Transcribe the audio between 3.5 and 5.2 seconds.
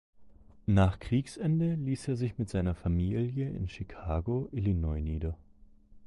in Chicago, Illinois